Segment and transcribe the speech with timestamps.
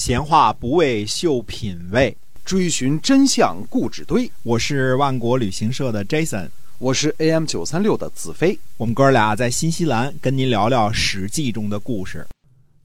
[0.00, 4.32] 闲话不为秀品味，追寻真相故纸堆。
[4.42, 8.58] 我是万国旅行社的 Jason，我是 AM 九三六的子飞。
[8.78, 12.26] 我们哥俩在新西兰跟您聊聊《史记》中的故事。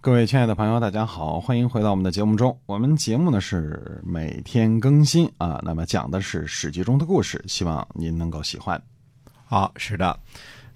[0.00, 2.56] 各位亲爱的朋友，大家好，欢迎回到我们的节目中。
[2.64, 8.80] 我们节目呢是每天更新啊，那么讲的是《史记》中的故事，希望您能够喜欢。
[9.44, 10.16] 好，是的，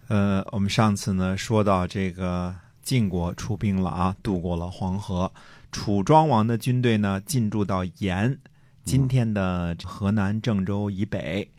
[0.08, 5.30] 呃，我们上次呢说到这个晋国出兵了啊，渡过了黄河。
[5.74, 8.38] 楚庄王的军队呢进驻到延，
[8.84, 11.50] 今天的河南郑州以北。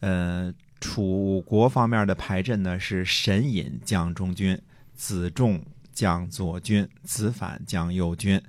[0.00, 4.60] 呃，楚国方面的排阵呢是沈尹将中军，
[4.94, 5.58] 子仲
[5.90, 8.40] 将左军，子反将右军。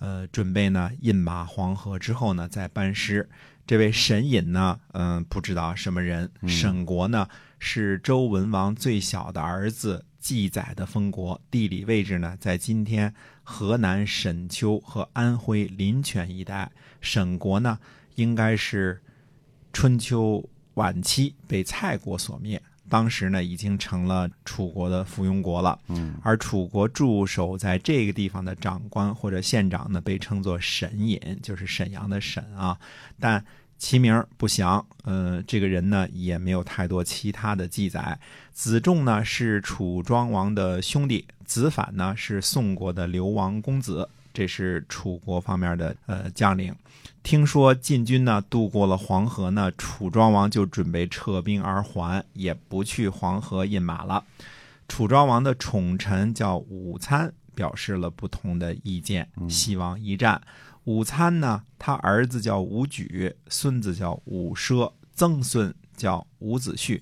[0.00, 3.30] 呃，准备呢饮马黄河之后呢再班师。
[3.64, 6.28] 这位沈尹呢，嗯，不知道什么人。
[6.48, 7.28] 沈国呢
[7.60, 10.04] 是周文王最小的儿子。
[10.24, 16.72] 记载的封国地理位置呢，在今天河南沈丘和安徽临泉一带。
[17.02, 17.78] 沈国呢，
[18.14, 18.98] 应该是
[19.74, 20.42] 春秋
[20.76, 25.78] 晚期被蔡国所灭，当时呢已经成了楚国的附庸国了。
[25.88, 32.80] 嗯，而楚国驻守在这个地方的长官或者县长呢，被称作沈尹，就是沈阳的沈啊，
[33.20, 33.44] 但。
[33.78, 38.18] 其名不详，呃，这个人呢也没有太多其他的记载。
[38.52, 46.74] 子仲呢是楚庄王的兄弟，子反呢是宋国的流亡公子，这是楚国方面的呃将领。
[47.22, 54.24] 听说晋军呢渡过了黄河呢，楚庄王就准备撤兵而还，也不去黄河饮马了。
[54.88, 60.40] 楚庄王的宠臣叫武参，表示了不同的意见，希望一战。
[60.84, 66.98] 武参呢，他儿子叫武举，孙子叫武奢，曾孙叫伍子胥。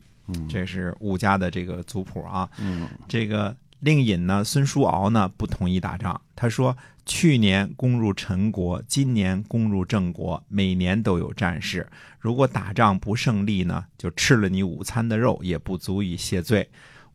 [0.48, 2.50] 这是武家的这个族谱啊。
[2.58, 6.20] 嗯，这个令尹呢，孙叔敖呢不同意打仗。
[6.34, 11.88] 他说，去年攻入陈国，今年攻入郑国，每年都有战事。
[12.18, 16.68] 如果打仗不胜利呢，就吃了你午餐的肉，也不足以谢罪。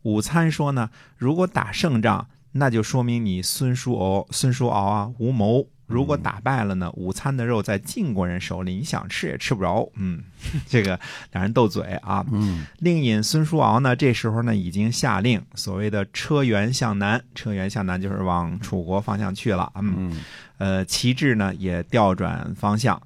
[0.04, 0.88] 午餐说呢，
[1.18, 5.68] 如果打胜仗，那就说明你孙叔敖、孙叔敖啊无谋。
[5.88, 6.90] 如果打败了呢？
[6.92, 9.90] 午餐的肉在晋国人手里，你想吃也吃不着。
[9.96, 10.22] 嗯，
[10.68, 11.00] 这个
[11.32, 12.24] 两人斗嘴啊。
[12.30, 19.72] 嗯，令尹孙叔敖呢，这时候呢已经下令，所谓的车辕向南，车辕向南就是往楚国方向去了。
[19.76, 20.22] 嗯，
[20.58, 23.00] 呃，旗帜呢也调转方向。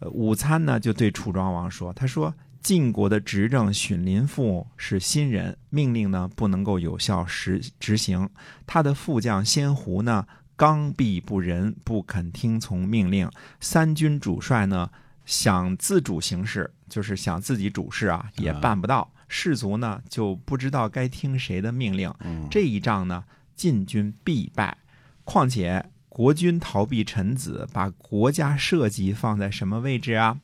[0.00, 8.28] 呃，午餐呢就对楚庄王说：“他说晋国的执政荀林父是新人，命令呢不能够有效实执行。
[8.66, 13.28] 他的副将先胡呢。”刚愎不仁，不肯听从命令。
[13.58, 14.90] 三军主帅呢，
[15.24, 19.10] 想自主行事，就是想自己主事啊，也办不到。
[19.28, 22.12] 士卒呢，就不知道该听谁的命令。
[22.50, 23.24] 这一仗呢，
[23.56, 24.76] 晋军必败。
[25.24, 30.38] 况且国君逃避臣子，把国家社稷放在什么位置啊？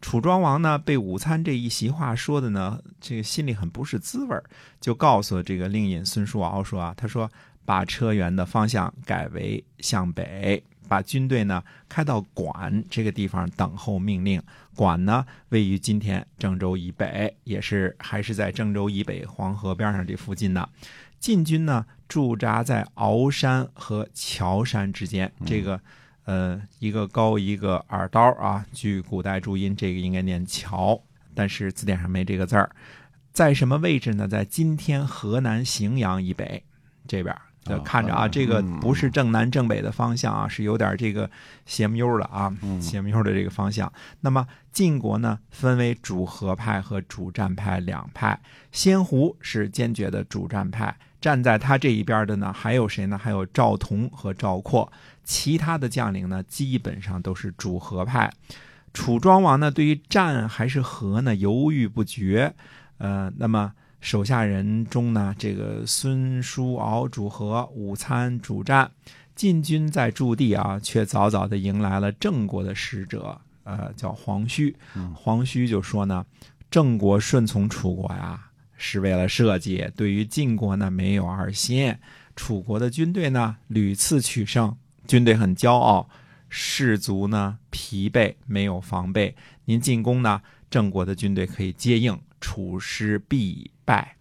[0.00, 4.36] 楚庄王呢，被午餐这一席话说的呢，这个心里很不是滋味
[4.80, 7.30] 就告诉这个令尹孙叔敖说啊，他说。
[7.64, 14.42] 把车辕的方向改为向北，把军队呢开到管这个地方等候命令。
[14.74, 20.68] 管呢位于今天郑州以北，也是还是在郑州以北黄河边上这附近呢。
[21.18, 25.80] 晋军呢驻扎在鳌山和乔山之间，这个
[26.24, 28.66] 呃一个高一个耳刀啊。
[28.72, 31.00] 据古代注音，这个应该念乔，
[31.34, 32.74] 但是字典上没这个字儿。
[33.32, 34.26] 在什么位置呢？
[34.26, 36.64] 在今天河南荥阳以北
[37.06, 37.34] 这边。
[37.64, 41.30] 就看着啊，这个不是正南正北的方向啊，是有点这个
[41.64, 43.90] 斜木悠的啊，斜木悠的这个方向。
[44.20, 48.40] 那么晋国呢，分为主和派和主战派两派。
[48.72, 53.16] 先胡是坚决的主战派，站在他这一边的呢，还有谁呢？
[53.16, 54.92] 还有赵同和赵括。
[55.22, 58.32] 其他的将领呢，基本上都是主和派。
[58.92, 62.52] 楚庄王呢，对于战还是和呢，犹豫不决。
[62.98, 63.72] 呃，那么。
[64.02, 68.90] 手下人中呢，这个孙叔敖主和，午餐主战。
[69.36, 74.74] 晋军在驻地啊，却早早的迎来了郑国的使者，呃，叫黄须。
[75.14, 76.26] 黄须就说呢，
[76.68, 81.96] 郑国顺从楚国呀，是为了社稷，对于晋国呢没有二心。
[82.34, 84.76] 楚国的军队呢屡次取胜，
[85.06, 86.08] 军队很骄傲，
[86.48, 89.36] 士卒呢疲惫，没有防备。
[89.64, 92.18] 您进攻呢，郑国的军队可以接应。
[92.40, 94.16] 楚师必败，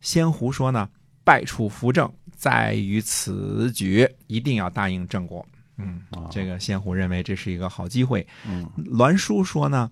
[0.00, 0.88] 仙胡说呢，
[1.24, 5.46] 败楚扶正在于此举，一定要答应郑国。
[5.78, 8.26] 嗯，这个仙胡认为这是一个好机会。
[8.46, 9.90] 嗯，栾书说呢，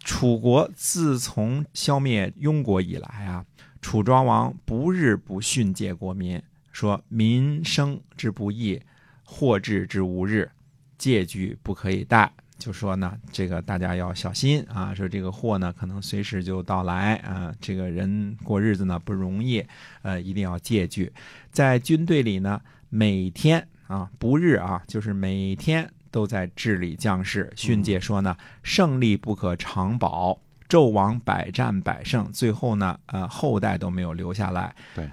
[0.00, 3.44] 楚国自从消灭庸国以来啊，
[3.80, 6.42] 楚庄王不日不训诫国民，
[6.72, 8.80] 说民生之不易，
[9.22, 10.50] 祸至之无日，
[10.98, 12.32] 戒惧不可以待。
[12.58, 19.64] 就说呢，这个大家要小心啊，说这个祸呢可能随时就到来啊，这个人过日子呢不容易，
[20.02, 21.12] 呃，一定要戒惧。
[21.50, 34.74] 在军队里呢，每天啊不日啊，就是每天都在治理将士，训诫说呢，胜利不可长保，纣王百战百胜，最后呢，呃，后代都没有留下来。
[34.94, 35.10] 对，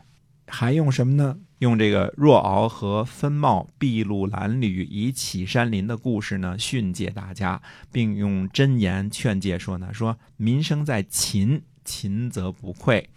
[0.56, 1.36] 还用什么呢？
[1.58, 7.60] 用这个若敖和分茂筚路蓝缕以启山林的故事呢，训诫大家，
[7.92, 13.10] 并用真言劝诫说呢，说民生在勤，勤则不愧。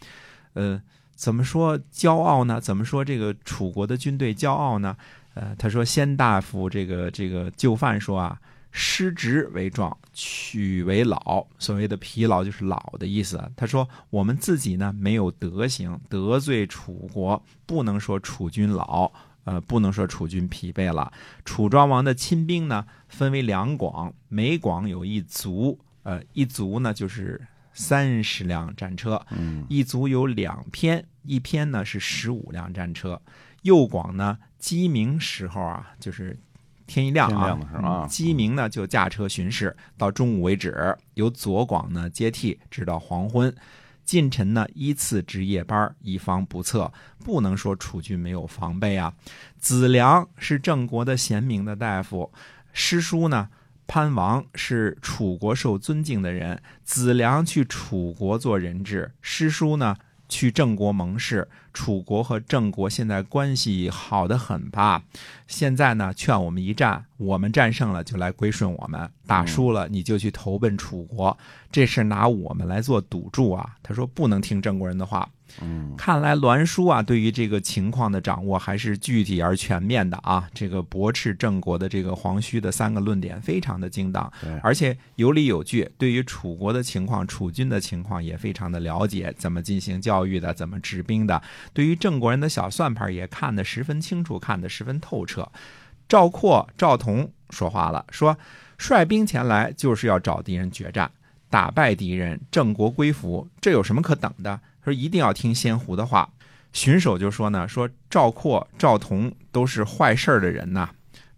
[0.54, 0.80] 呃，
[1.14, 2.58] 怎么说骄傲呢？
[2.58, 4.96] 怎么说这个楚国的军队骄傲呢？
[5.34, 8.40] 呃，他说先大夫这个这个就范说啊。
[8.78, 11.46] 失职为壮，取为老。
[11.58, 13.42] 所谓的疲劳就是老的意思。
[13.56, 19.10] 他说：“我们自己呢没有德行，得罪楚国，不能说楚军老，
[19.44, 21.10] 呃，不能说楚军疲惫了。
[21.42, 27.40] 楚庄王的亲兵呢，分为两广，每广有一卒，呃，一卒呢就是
[27.72, 29.24] 三十辆战车，
[29.70, 33.22] 一卒有两篇，一篇呢是十五辆战车。
[33.62, 36.38] 右广呢，鸡鸣时候啊，就是。”
[36.86, 43.54] 天一亮啊，鸡鸣呢就驾车巡视，到中午为止，由左广呢接替，直到黄昏。
[44.04, 46.92] 近臣呢依次值夜班，以防不测。
[47.24, 49.12] 不能说楚军没有防备啊。
[49.58, 52.32] 子良是郑国的贤明的大夫，
[52.72, 53.48] 师叔呢
[53.88, 56.62] 潘王是楚国受尊敬的人。
[56.84, 59.96] 子良去楚国做人质，师叔呢。
[60.28, 65.02] 去郑国盟誓，楚国和郑国现在关系好的很吧？
[65.46, 71.36] 现在呢，劝我们一战，我们战胜了就来归顺我们，打输了你就去投奔楚国，
[71.70, 73.76] 这是拿我们来做赌注啊！
[73.82, 75.28] 他说不能听郑国人的话。
[75.60, 80.48] 嗯，看来栾书啊，对于这个情况的掌握还是具体而全面的啊。
[80.52, 84.30] 这个驳斥郑国的这个黄须的三个论点非常的精当，
[84.62, 85.88] 而且有理有据。
[85.96, 91.40] 对于楚国的情况、楚军的情况也非常的了解，怎么进行教育的，怎么治兵的。
[91.72, 95.50] 对于郑国人的小算盘也看得十分清楚，看得十分透彻。
[96.08, 98.36] 赵括、赵同说话了，说
[98.78, 101.10] 率兵前来就是要找敌人决战，
[101.50, 104.60] 打败敌人，郑国归服，这有什么可等的？
[104.86, 106.30] 说一定要听仙胡的话，
[106.72, 110.88] 荀守就说呢，说赵括、赵同都是坏事儿的人呐。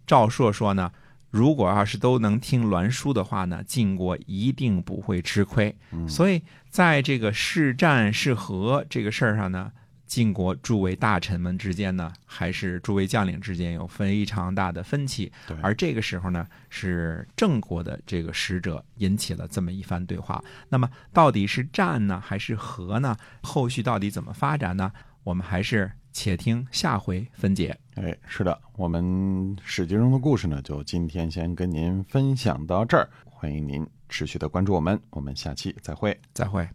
[0.05, 0.91] 赵朔说呢，
[1.31, 5.75] 如果要是都能听栾书的话呢，晋国一定不会吃亏。
[6.07, 9.71] 所以在这个是战是和这个事儿上呢。
[10.09, 15.31] 晋国诸位大臣们之间呢，还是诸位将领之间有非常大的分歧。
[15.61, 20.43] 而这个时候呢，是郑国的这个使者引起了这么一番对话。
[20.67, 23.15] 那么，到底是战呢，还是和呢？
[23.43, 24.91] 后续到底怎么发展呢？
[25.23, 27.77] 我们还是且听下回分解。
[27.93, 33.07] 哎，是的，我们史记中的故事呢，就今天先跟您分享到这儿。
[33.25, 36.67] 欢迎您持续的关注我们，我们下期再会，再会。